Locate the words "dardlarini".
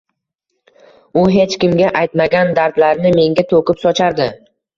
2.61-3.13